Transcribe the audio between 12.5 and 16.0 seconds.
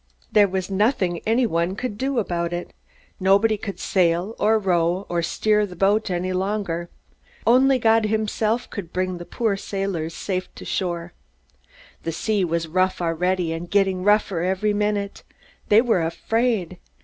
rough already, and getting rougher every minute. They